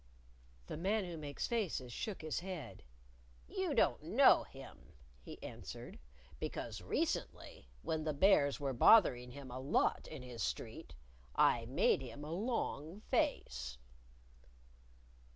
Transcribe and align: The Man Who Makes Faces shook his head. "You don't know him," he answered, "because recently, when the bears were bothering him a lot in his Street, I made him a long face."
The 0.65 0.77
Man 0.77 1.05
Who 1.05 1.15
Makes 1.15 1.45
Faces 1.45 1.93
shook 1.93 2.23
his 2.23 2.39
head. 2.39 2.81
"You 3.47 3.75
don't 3.75 4.01
know 4.01 4.41
him," 4.45 4.93
he 5.21 5.37
answered, 5.43 5.99
"because 6.39 6.81
recently, 6.81 7.69
when 7.83 8.03
the 8.03 8.13
bears 8.15 8.59
were 8.59 8.73
bothering 8.73 9.29
him 9.29 9.51
a 9.51 9.59
lot 9.59 10.07
in 10.07 10.23
his 10.23 10.41
Street, 10.41 10.95
I 11.35 11.67
made 11.67 12.01
him 12.01 12.25
a 12.25 12.31
long 12.31 13.01
face." 13.11 13.77